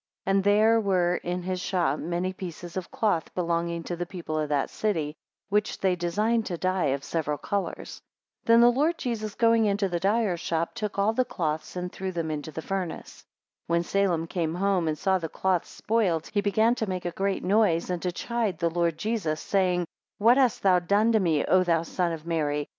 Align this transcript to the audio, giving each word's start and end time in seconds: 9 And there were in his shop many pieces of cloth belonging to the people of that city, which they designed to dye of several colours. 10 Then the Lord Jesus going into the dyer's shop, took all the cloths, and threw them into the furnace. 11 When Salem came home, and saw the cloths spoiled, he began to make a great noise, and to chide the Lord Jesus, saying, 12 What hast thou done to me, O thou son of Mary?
9 0.25 0.35
And 0.37 0.43
there 0.43 0.81
were 0.81 1.17
in 1.17 1.43
his 1.43 1.59
shop 1.59 1.99
many 1.99 2.33
pieces 2.33 2.75
of 2.75 2.89
cloth 2.89 3.31
belonging 3.35 3.83
to 3.83 3.95
the 3.95 4.07
people 4.07 4.35
of 4.39 4.49
that 4.49 4.71
city, 4.71 5.13
which 5.49 5.79
they 5.79 5.95
designed 5.95 6.47
to 6.47 6.57
dye 6.57 6.85
of 6.87 7.03
several 7.03 7.37
colours. 7.37 8.01
10 8.47 8.61
Then 8.61 8.61
the 8.61 8.75
Lord 8.75 8.97
Jesus 8.97 9.35
going 9.35 9.65
into 9.65 9.87
the 9.87 9.99
dyer's 9.99 10.39
shop, 10.39 10.73
took 10.73 10.97
all 10.97 11.13
the 11.13 11.23
cloths, 11.23 11.75
and 11.75 11.91
threw 11.91 12.11
them 12.11 12.31
into 12.31 12.49
the 12.49 12.63
furnace. 12.63 13.19
11 13.67 13.67
When 13.67 13.83
Salem 13.83 14.25
came 14.25 14.55
home, 14.55 14.87
and 14.87 14.97
saw 14.97 15.19
the 15.19 15.29
cloths 15.29 15.69
spoiled, 15.69 16.25
he 16.33 16.41
began 16.41 16.73
to 16.81 16.89
make 16.89 17.05
a 17.05 17.11
great 17.11 17.43
noise, 17.43 17.91
and 17.91 18.01
to 18.01 18.11
chide 18.11 18.57
the 18.57 18.71
Lord 18.71 18.97
Jesus, 18.97 19.39
saying, 19.39 19.81
12 20.17 20.17
What 20.27 20.37
hast 20.37 20.63
thou 20.63 20.79
done 20.79 21.11
to 21.11 21.19
me, 21.19 21.45
O 21.45 21.63
thou 21.63 21.83
son 21.83 22.11
of 22.11 22.25
Mary? 22.25 22.67